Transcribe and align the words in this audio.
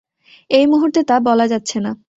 এই 0.49 0.65
মুহূর্তে 0.67 0.99
তা 1.03 1.15
বলা 1.19 1.45
যাচ্ছে 1.47 1.77
না। 1.79 1.91